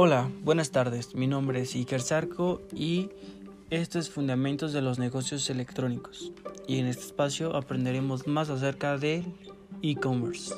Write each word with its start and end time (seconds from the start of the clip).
Hola, 0.00 0.30
buenas 0.44 0.70
tardes. 0.70 1.16
Mi 1.16 1.26
nombre 1.26 1.60
es 1.60 1.74
Iker 1.74 2.00
Sarco 2.00 2.62
y 2.72 3.08
esto 3.68 3.98
es 3.98 4.08
Fundamentos 4.08 4.72
de 4.72 4.80
los 4.80 5.00
Negocios 5.00 5.50
Electrónicos. 5.50 6.30
Y 6.68 6.78
en 6.78 6.86
este 6.86 7.02
espacio 7.02 7.56
aprenderemos 7.56 8.28
más 8.28 8.48
acerca 8.48 8.96
del 8.96 9.24
e-commerce. 9.82 10.54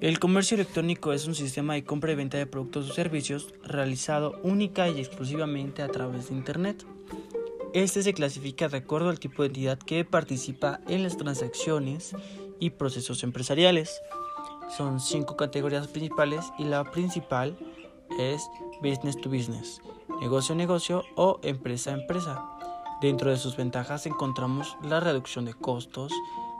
El 0.00 0.20
comercio 0.20 0.54
electrónico 0.54 1.12
es 1.12 1.26
un 1.26 1.34
sistema 1.34 1.74
de 1.74 1.82
compra 1.82 2.12
y 2.12 2.14
venta 2.14 2.38
de 2.38 2.46
productos 2.46 2.88
o 2.88 2.94
servicios 2.94 3.52
realizado 3.64 4.38
única 4.44 4.88
y 4.88 5.00
exclusivamente 5.00 5.82
a 5.82 5.88
través 5.88 6.28
de 6.28 6.36
Internet. 6.36 6.86
Este 7.74 8.04
se 8.04 8.14
clasifica 8.14 8.68
de 8.68 8.76
acuerdo 8.76 9.08
al 9.08 9.18
tipo 9.18 9.42
de 9.42 9.48
entidad 9.48 9.80
que 9.80 10.04
participa 10.04 10.78
en 10.86 11.02
las 11.02 11.16
transacciones 11.16 12.14
y 12.60 12.70
procesos 12.70 13.24
empresariales. 13.24 14.00
Son 14.76 15.00
cinco 15.00 15.36
categorías 15.36 15.88
principales 15.88 16.44
y 16.56 16.66
la 16.66 16.84
principal 16.84 17.56
es 18.18 18.50
business 18.82 19.16
to 19.16 19.28
business, 19.28 19.80
negocio 20.20 20.54
a 20.54 20.58
negocio 20.58 21.04
o 21.16 21.40
empresa 21.42 21.90
a 21.90 21.94
empresa. 21.94 22.44
Dentro 23.00 23.30
de 23.30 23.36
sus 23.36 23.56
ventajas 23.56 24.06
encontramos 24.06 24.76
la 24.82 25.00
reducción 25.00 25.44
de 25.44 25.54
costos, 25.54 26.12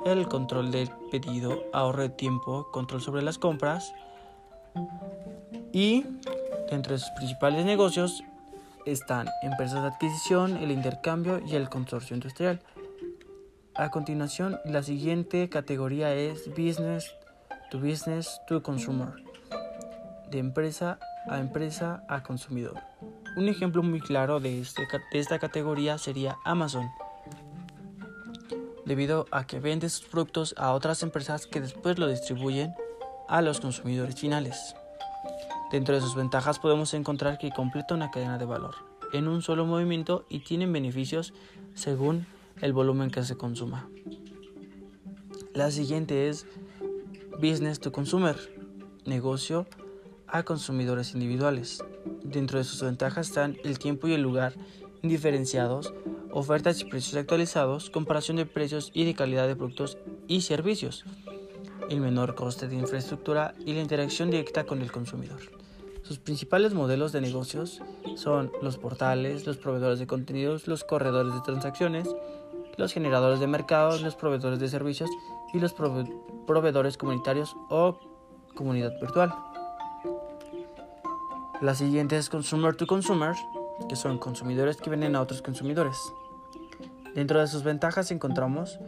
el 0.04 0.28
control 0.28 0.70
del 0.70 0.90
pedido, 1.10 1.64
ahorro 1.72 2.02
de 2.02 2.10
tiempo, 2.10 2.68
control 2.70 3.00
sobre 3.00 3.22
las 3.22 3.38
compras 3.38 3.92
y 5.72 6.04
dentro 6.70 6.92
de 6.92 6.98
sus 6.98 7.10
principales 7.10 7.64
negocios 7.64 8.22
están 8.86 9.28
empresas 9.42 9.82
de 9.82 9.88
adquisición, 9.88 10.56
el 10.56 10.70
intercambio 10.70 11.40
y 11.46 11.56
el 11.56 11.68
consorcio 11.68 12.14
industrial. 12.14 12.60
A 13.74 13.90
continuación, 13.90 14.58
la 14.64 14.82
siguiente 14.82 15.48
categoría 15.48 16.14
es 16.14 16.48
business 16.48 17.14
to 17.70 17.78
business 17.78 18.40
to 18.48 18.62
consumer, 18.62 19.12
de 20.30 20.38
empresa 20.38 20.98
a 21.28 21.38
empresa 21.38 22.04
a 22.08 22.22
consumidor. 22.22 22.80
Un 23.36 23.48
ejemplo 23.48 23.82
muy 23.82 24.00
claro 24.00 24.40
de, 24.40 24.60
este, 24.60 24.86
de 25.12 25.18
esta 25.18 25.38
categoría 25.38 25.98
sería 25.98 26.36
Amazon, 26.44 26.88
debido 28.84 29.26
a 29.30 29.46
que 29.46 29.60
vende 29.60 29.88
sus 29.88 30.08
productos 30.08 30.54
a 30.56 30.72
otras 30.72 31.02
empresas 31.02 31.46
que 31.46 31.60
después 31.60 31.98
lo 31.98 32.08
distribuyen 32.08 32.74
a 33.28 33.42
los 33.42 33.60
consumidores 33.60 34.18
finales. 34.18 34.74
Dentro 35.70 35.94
de 35.94 36.00
sus 36.00 36.14
ventajas 36.14 36.58
podemos 36.58 36.94
encontrar 36.94 37.36
que 37.38 37.50
completa 37.50 37.94
una 37.94 38.10
cadena 38.10 38.38
de 38.38 38.46
valor 38.46 38.74
en 39.12 39.28
un 39.28 39.42
solo 39.42 39.66
movimiento 39.66 40.26
y 40.28 40.40
tienen 40.40 40.72
beneficios 40.72 41.34
según 41.74 42.26
el 42.60 42.72
volumen 42.72 43.10
que 43.10 43.24
se 43.24 43.36
consuma. 43.36 43.88
La 45.54 45.70
siguiente 45.70 46.28
es 46.28 46.46
Business 47.40 47.80
to 47.80 47.92
Consumer, 47.92 48.36
negocio 49.04 49.66
a 50.30 50.42
consumidores 50.42 51.14
individuales. 51.14 51.82
Dentro 52.22 52.58
de 52.58 52.64
sus 52.64 52.82
ventajas 52.82 53.28
están 53.28 53.56
el 53.64 53.78
tiempo 53.78 54.08
y 54.08 54.14
el 54.14 54.22
lugar 54.22 54.54
diferenciados, 55.02 55.94
ofertas 56.30 56.80
y 56.80 56.84
precios 56.84 57.16
actualizados, 57.16 57.90
comparación 57.90 58.36
de 58.36 58.46
precios 58.46 58.90
y 58.94 59.04
de 59.04 59.14
calidad 59.14 59.46
de 59.46 59.56
productos 59.56 59.98
y 60.26 60.42
servicios, 60.42 61.04
el 61.88 62.00
menor 62.00 62.34
coste 62.34 62.68
de 62.68 62.76
infraestructura 62.76 63.54
y 63.64 63.72
la 63.74 63.80
interacción 63.80 64.30
directa 64.30 64.64
con 64.64 64.82
el 64.82 64.92
consumidor. 64.92 65.40
Sus 66.02 66.18
principales 66.18 66.74
modelos 66.74 67.12
de 67.12 67.20
negocios 67.20 67.82
son 68.16 68.50
los 68.62 68.78
portales, 68.78 69.46
los 69.46 69.58
proveedores 69.58 69.98
de 69.98 70.06
contenidos, 70.06 70.66
los 70.66 70.84
corredores 70.84 71.34
de 71.34 71.40
transacciones, 71.42 72.08
los 72.76 72.92
generadores 72.92 73.40
de 73.40 73.46
mercados, 73.46 74.02
los 74.02 74.14
proveedores 74.14 74.58
de 74.58 74.68
servicios 74.68 75.10
y 75.52 75.58
los 75.58 75.74
proveedores 75.74 76.96
comunitarios 76.96 77.54
o 77.68 77.98
comunidad 78.54 78.98
virtual. 79.00 79.34
La 81.60 81.74
siguiente 81.74 82.16
es 82.16 82.28
consumer 82.28 82.76
to 82.76 82.86
consumer, 82.86 83.34
que 83.88 83.96
son 83.96 84.18
consumidores 84.18 84.76
que 84.76 84.90
venden 84.90 85.16
a 85.16 85.20
otros 85.20 85.42
consumidores. 85.42 85.96
Dentro 87.16 87.40
de 87.40 87.48
sus 87.48 87.64
ventajas 87.64 88.12
encontramos 88.12 88.78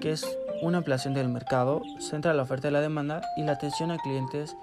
que 0.00 0.12
es 0.12 0.26
una 0.62 0.78
ampliación 0.78 1.12
del 1.12 1.28
mercado, 1.28 1.82
centra 1.98 2.32
la 2.32 2.44
oferta 2.44 2.68
y 2.68 2.70
la 2.70 2.80
demanda 2.80 3.20
y 3.36 3.42
la 3.42 3.52
atención 3.52 3.90
a 3.90 3.98
clientes 3.98 4.56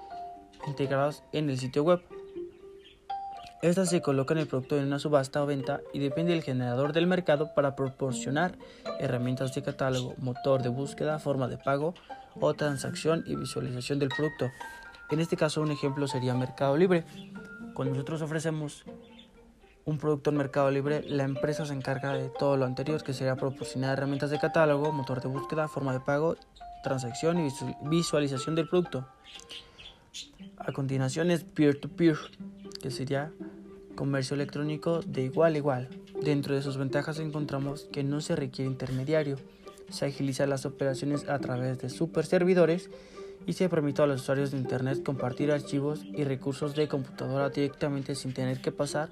integrados 0.66 1.22
en 1.30 1.48
el 1.48 1.60
sitio 1.60 1.84
web. 1.84 2.00
Estas 3.62 3.88
se 3.88 4.02
colocan 4.02 4.38
el 4.38 4.48
producto 4.48 4.76
en 4.76 4.86
una 4.86 4.98
subasta 4.98 5.40
o 5.40 5.46
venta 5.46 5.80
y 5.92 6.00
depende 6.00 6.32
del 6.32 6.42
generador 6.42 6.92
del 6.92 7.06
mercado 7.06 7.54
para 7.54 7.76
proporcionar 7.76 8.56
herramientas 8.98 9.54
de 9.54 9.62
catálogo, 9.62 10.14
motor 10.18 10.62
de 10.62 10.70
búsqueda, 10.70 11.20
forma 11.20 11.46
de 11.46 11.58
pago 11.58 11.94
o 12.40 12.54
transacción 12.54 13.22
y 13.26 13.36
visualización 13.36 14.00
del 14.00 14.08
producto. 14.08 14.50
En 15.10 15.20
este 15.20 15.38
caso 15.38 15.62
un 15.62 15.70
ejemplo 15.70 16.06
sería 16.06 16.34
Mercado 16.34 16.76
Libre. 16.76 17.04
Cuando 17.72 17.94
nosotros 17.94 18.20
ofrecemos 18.20 18.84
un 19.86 19.96
producto 19.96 20.28
en 20.28 20.36
Mercado 20.36 20.70
Libre, 20.70 21.02
la 21.02 21.24
empresa 21.24 21.64
se 21.64 21.72
encarga 21.72 22.12
de 22.12 22.28
todo 22.28 22.58
lo 22.58 22.66
anterior, 22.66 23.02
que 23.02 23.14
sería 23.14 23.34
proporcionar 23.34 23.94
herramientas 23.94 24.28
de 24.28 24.38
catálogo, 24.38 24.92
motor 24.92 25.22
de 25.22 25.28
búsqueda, 25.28 25.66
forma 25.66 25.94
de 25.94 26.00
pago, 26.00 26.36
transacción 26.82 27.38
y 27.38 27.48
visualización 27.84 28.54
del 28.54 28.68
producto. 28.68 29.08
A 30.58 30.72
continuación 30.72 31.30
es 31.30 31.42
peer-to-peer, 31.42 32.16
-peer, 32.16 32.78
que 32.82 32.90
sería 32.90 33.32
comercio 33.94 34.34
electrónico 34.34 35.00
de 35.00 35.22
igual 35.22 35.54
a 35.54 35.58
igual. 35.58 35.88
Dentro 36.22 36.54
de 36.54 36.60
sus 36.60 36.76
ventajas 36.76 37.18
encontramos 37.18 37.88
que 37.90 38.04
no 38.04 38.20
se 38.20 38.36
requiere 38.36 38.70
intermediario, 38.70 39.36
se 39.88 40.04
agilizan 40.04 40.50
las 40.50 40.66
operaciones 40.66 41.26
a 41.30 41.38
través 41.38 41.78
de 41.78 41.88
super 41.88 42.26
servidores 42.26 42.90
y 43.46 43.52
se 43.54 43.68
permite 43.68 44.02
a 44.02 44.06
los 44.06 44.22
usuarios 44.22 44.50
de 44.50 44.58
Internet 44.58 45.02
compartir 45.04 45.50
archivos 45.50 46.04
y 46.04 46.24
recursos 46.24 46.74
de 46.74 46.88
computadora 46.88 47.50
directamente 47.50 48.14
sin 48.14 48.34
tener 48.34 48.60
que 48.60 48.72
pasar 48.72 49.10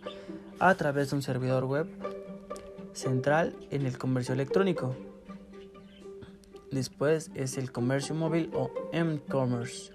a 0.58 0.74
través 0.74 1.10
de 1.10 1.16
un 1.16 1.22
servidor 1.22 1.64
web 1.64 1.86
central 2.92 3.54
en 3.70 3.86
el 3.86 3.98
comercio 3.98 4.34
electrónico. 4.34 4.94
Después 6.70 7.30
es 7.34 7.58
el 7.58 7.72
comercio 7.72 8.14
móvil 8.14 8.50
o 8.54 8.70
m-commerce. 8.92 9.92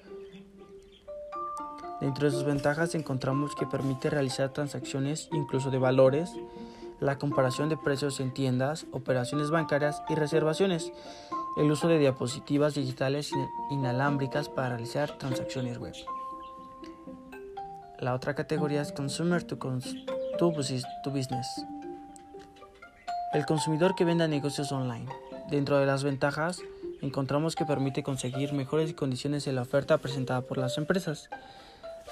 Dentro 2.00 2.26
de 2.26 2.32
sus 2.32 2.46
ventajas 2.46 2.96
encontramos 2.96 3.54
que 3.56 3.68
permite 3.68 4.10
realizar 4.10 4.54
transacciones 4.54 5.30
incluso 5.32 5.70
de 5.70 5.78
valores, 5.78 6.32
la 7.00 7.18
comparación 7.18 7.70
de 7.70 7.78
precios 7.78 8.20
en 8.20 8.34
tiendas, 8.34 8.86
operaciones 8.92 9.52
bancarias 9.52 10.02
y 10.10 10.16
reservaciones 10.16 10.92
el 11.58 11.70
uso 11.70 11.88
de 11.88 12.00
diapositivas 12.00 12.76
digitales 12.76 13.32
inalámbricas 13.70 14.50
para 14.50 14.70
realizar 14.70 15.18
transacciones 15.18 15.78
web. 15.78 15.94
La 18.00 18.16
otra 18.16 18.34
categoría 18.34 18.82
es 18.82 18.92
Consumer 18.92 19.44
to, 19.44 19.58
Business. 21.12 21.66
El 23.34 23.46
consumidor 23.46 23.96
que 23.96 24.06
venda 24.06 24.28
negocios 24.28 24.72
online. 24.72 25.08
Dentro 25.50 25.78
de 25.78 25.86
las 25.86 26.04
ventajas, 26.04 26.62
encontramos 27.02 27.56
que 27.56 27.66
permite 27.66 28.02
conseguir 28.02 28.54
mejores 28.54 28.94
condiciones 28.94 29.46
en 29.48 29.56
la 29.56 29.62
oferta 29.62 29.98
presentada 30.00 30.42
por 30.42 30.58
las 30.58 30.78
empresas. 30.78 31.30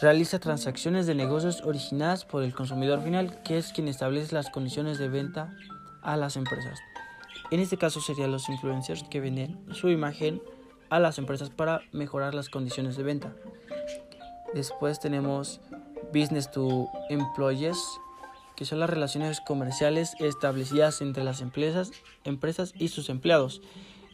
Realiza 0.01 0.39
transacciones 0.39 1.07
de 1.07 1.15
negocios 1.15 1.61
originadas 1.63 2.23
por 2.23 2.43
el 2.43 2.53
consumidor 2.53 3.01
final, 3.01 3.41
que 3.43 3.57
es 3.57 3.73
quien 3.73 3.87
establece 3.87 4.35
las 4.35 4.49
condiciones 4.49 4.99
de 4.99 5.09
venta 5.09 5.53
a 6.01 6.17
las 6.17 6.37
empresas. 6.37 6.79
En 7.51 7.59
este 7.59 7.77
caso 7.77 8.01
serían 8.01 8.31
los 8.31 8.49
influencers 8.49 9.03
que 9.03 9.19
venden 9.19 9.59
su 9.73 9.89
imagen 9.89 10.41
a 10.89 10.99
las 10.99 11.17
empresas 11.17 11.49
para 11.49 11.81
mejorar 11.91 12.33
las 12.33 12.49
condiciones 12.49 12.95
de 12.97 13.03
venta. 13.03 13.35
Después 14.53 14.99
tenemos 14.99 15.61
Business 16.13 16.49
to 16.51 16.87
Employees, 17.09 17.77
que 18.55 18.65
son 18.65 18.79
las 18.79 18.89
relaciones 18.89 19.41
comerciales 19.41 20.15
establecidas 20.19 21.01
entre 21.01 21.23
las 21.23 21.41
empresas, 21.41 21.91
empresas 22.23 22.73
y 22.77 22.89
sus 22.89 23.09
empleados, 23.09 23.61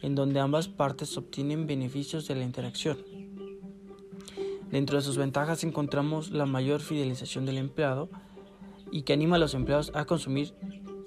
en 0.02 0.14
donde 0.14 0.40
ambas 0.40 0.68
partes 0.68 1.16
obtienen 1.16 1.66
beneficios 1.66 2.28
de 2.28 2.36
la 2.36 2.44
interacción. 2.44 2.98
Dentro 4.70 4.98
de 4.98 5.02
sus 5.02 5.16
ventajas 5.16 5.64
encontramos 5.64 6.30
la 6.30 6.44
mayor 6.44 6.80
fidelización 6.80 7.46
del 7.46 7.58
empleado 7.58 8.08
y 8.90 9.02
que 9.02 9.12
anima 9.12 9.36
a 9.36 9.38
los 9.38 9.54
empleados 9.54 9.90
a 9.94 10.04
consumir 10.04 10.52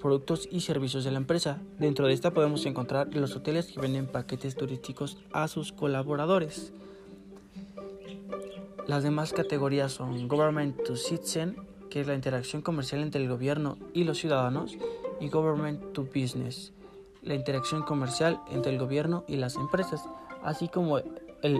productos 0.00 0.48
y 0.50 0.62
servicios 0.62 1.04
de 1.04 1.10
la 1.10 1.18
empresa. 1.18 1.58
Dentro 1.78 2.06
de 2.06 2.14
esta 2.14 2.32
podemos 2.32 2.64
encontrar 2.66 3.14
los 3.14 3.36
hoteles 3.36 3.66
que 3.66 3.80
venden 3.80 4.06
paquetes 4.06 4.56
turísticos 4.56 5.18
a 5.32 5.46
sus 5.46 5.72
colaboradores. 5.72 6.72
Las 8.86 9.04
demás 9.04 9.32
categorías 9.32 9.92
son 9.92 10.26
Government 10.26 10.82
to 10.82 10.96
Citizen, 10.96 11.56
que 11.90 12.00
es 12.00 12.06
la 12.06 12.14
interacción 12.14 12.62
comercial 12.62 13.02
entre 13.02 13.22
el 13.22 13.28
gobierno 13.28 13.76
y 13.92 14.04
los 14.04 14.18
ciudadanos, 14.18 14.76
y 15.20 15.28
Government 15.28 15.92
to 15.92 16.04
Business, 16.04 16.72
la 17.22 17.34
interacción 17.34 17.82
comercial 17.82 18.40
entre 18.50 18.72
el 18.72 18.78
gobierno 18.78 19.24
y 19.28 19.36
las 19.36 19.56
empresas, 19.56 20.02
así 20.42 20.68
como 20.68 20.98
el 20.98 21.58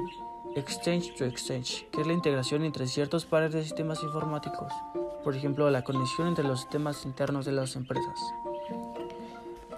Exchange 0.57 1.15
to 1.15 1.25
Exchange, 1.27 1.87
que 1.93 2.01
es 2.01 2.07
la 2.07 2.15
integración 2.15 2.65
entre 2.65 2.87
ciertos 2.87 3.27
pares 3.27 3.53
de 3.53 3.63
sistemas 3.63 4.03
informáticos 4.03 4.73
por 5.22 5.37
ejemplo, 5.37 5.70
la 5.70 5.82
conexión 5.82 6.28
entre 6.28 6.44
los 6.44 6.61
sistemas 6.61 7.05
internos 7.05 7.44
de 7.44 7.52
las 7.52 7.76
empresas. 7.76 8.19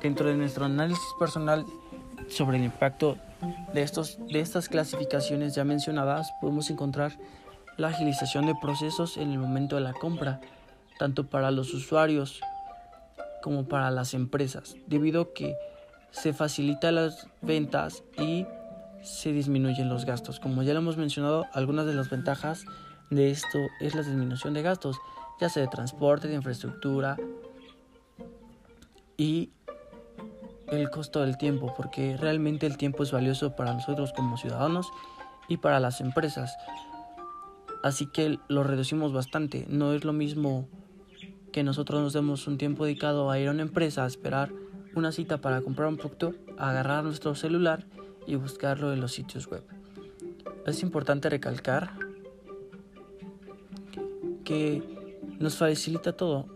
Dentro 0.00 0.28
de 0.28 0.36
nuestro 0.36 0.64
análisis 0.64 1.04
personal 1.18 1.64
sobre 2.28 2.58
el 2.58 2.64
impacto 2.64 3.16
de, 3.72 3.82
estos, 3.82 4.18
de 4.28 4.40
estas 4.40 4.68
clasificaciones 4.68 5.54
ya 5.54 5.64
mencionadas, 5.64 6.32
podemos 6.40 6.70
encontrar 6.70 7.12
la 7.76 7.88
agilización 7.88 8.46
de 8.46 8.54
procesos 8.54 9.16
en 9.16 9.32
el 9.32 9.38
momento 9.38 9.76
de 9.76 9.82
la 9.82 9.92
compra, 9.92 10.40
tanto 10.98 11.26
para 11.26 11.50
los 11.50 11.72
usuarios 11.74 12.40
como 13.42 13.64
para 13.64 13.90
las 13.90 14.14
empresas, 14.14 14.76
debido 14.86 15.22
a 15.22 15.34
que 15.34 15.56
se 16.10 16.32
facilitan 16.32 16.96
las 16.96 17.26
ventas 17.40 18.04
y 18.18 18.46
se 19.02 19.32
disminuyen 19.32 19.88
los 19.88 20.04
gastos. 20.04 20.38
Como 20.38 20.62
ya 20.62 20.74
lo 20.74 20.80
hemos 20.80 20.96
mencionado, 20.96 21.46
algunas 21.52 21.86
de 21.86 21.94
las 21.94 22.10
ventajas 22.10 22.64
de 23.14 23.30
esto 23.30 23.58
es 23.80 23.94
la 23.94 24.02
disminución 24.02 24.54
de 24.54 24.62
gastos, 24.62 24.98
ya 25.38 25.48
sea 25.48 25.62
de 25.62 25.68
transporte, 25.68 26.28
de 26.28 26.34
infraestructura 26.34 27.16
y 29.16 29.50
el 30.68 30.88
costo 30.90 31.20
del 31.20 31.36
tiempo, 31.36 31.74
porque 31.76 32.16
realmente 32.16 32.66
el 32.66 32.78
tiempo 32.78 33.02
es 33.02 33.12
valioso 33.12 33.54
para 33.54 33.74
nosotros 33.74 34.12
como 34.14 34.38
ciudadanos 34.38 34.90
y 35.46 35.58
para 35.58 35.78
las 35.78 36.00
empresas. 36.00 36.56
Así 37.82 38.06
que 38.06 38.38
lo 38.48 38.64
reducimos 38.64 39.12
bastante. 39.12 39.66
No 39.68 39.92
es 39.92 40.04
lo 40.04 40.14
mismo 40.14 40.68
que 41.52 41.62
nosotros 41.62 42.00
nos 42.00 42.14
demos 42.14 42.46
un 42.46 42.56
tiempo 42.56 42.86
dedicado 42.86 43.30
a 43.30 43.38
ir 43.38 43.48
a 43.48 43.50
una 43.50 43.62
empresa 43.62 44.04
a 44.04 44.06
esperar 44.06 44.50
una 44.94 45.12
cita 45.12 45.38
para 45.38 45.60
comprar 45.60 45.88
un 45.88 45.96
producto, 45.96 46.34
agarrar 46.56 47.04
nuestro 47.04 47.34
celular 47.34 47.84
y 48.26 48.36
buscarlo 48.36 48.92
en 48.92 49.00
los 49.00 49.12
sitios 49.12 49.48
web. 49.48 49.64
Es 50.64 50.82
importante 50.82 51.28
recalcar 51.28 51.92
nos 55.38 55.56
facilita 55.56 56.12
todo. 56.12 56.46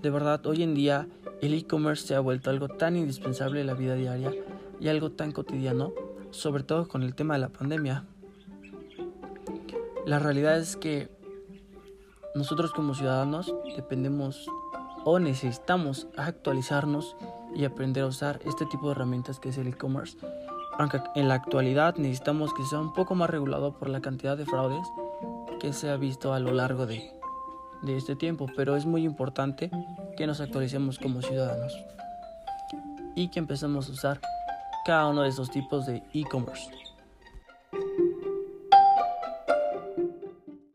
De 0.00 0.10
verdad, 0.10 0.44
hoy 0.46 0.62
en 0.62 0.74
día 0.74 1.08
el 1.40 1.54
e-commerce 1.54 2.06
se 2.06 2.14
ha 2.14 2.20
vuelto 2.20 2.50
algo 2.50 2.68
tan 2.68 2.96
indispensable 2.96 3.60
en 3.60 3.66
la 3.66 3.74
vida 3.74 3.94
diaria 3.94 4.32
y 4.80 4.88
algo 4.88 5.10
tan 5.10 5.32
cotidiano, 5.32 5.92
sobre 6.30 6.62
todo 6.62 6.88
con 6.88 7.02
el 7.02 7.14
tema 7.14 7.34
de 7.34 7.40
la 7.40 7.48
pandemia. 7.48 8.04
La 10.06 10.18
realidad 10.18 10.58
es 10.58 10.76
que 10.76 11.10
nosotros 12.34 12.72
como 12.72 12.94
ciudadanos 12.94 13.54
dependemos 13.76 14.48
o 15.04 15.18
necesitamos 15.18 16.08
actualizarnos 16.16 17.16
y 17.54 17.64
aprender 17.64 18.04
a 18.04 18.06
usar 18.06 18.40
este 18.44 18.66
tipo 18.66 18.86
de 18.86 18.92
herramientas 18.92 19.40
que 19.40 19.50
es 19.50 19.58
el 19.58 19.68
e-commerce. 19.68 20.18
Aunque 20.78 21.00
en 21.14 21.28
la 21.28 21.34
actualidad 21.34 21.96
necesitamos 21.96 22.54
que 22.54 22.64
sea 22.64 22.78
un 22.78 22.92
poco 22.92 23.14
más 23.14 23.30
regulado 23.30 23.76
por 23.78 23.88
la 23.88 24.00
cantidad 24.00 24.36
de 24.36 24.46
fraudes 24.46 24.86
que 25.58 25.72
se 25.72 25.90
ha 25.90 25.96
visto 25.96 26.32
a 26.32 26.38
lo 26.38 26.52
largo 26.52 26.86
de, 26.86 27.17
de 27.82 27.96
este 27.96 28.16
tiempo, 28.16 28.46
pero 28.56 28.76
es 28.76 28.86
muy 28.86 29.04
importante 29.04 29.70
que 30.16 30.26
nos 30.26 30.40
actualicemos 30.40 30.98
como 30.98 31.22
ciudadanos 31.22 31.76
y 33.14 33.28
que 33.28 33.38
empecemos 33.38 33.88
a 33.88 33.92
usar 33.92 34.20
cada 34.84 35.08
uno 35.08 35.22
de 35.22 35.28
esos 35.28 35.50
tipos 35.50 35.86
de 35.86 36.02
e-commerce. 36.12 36.70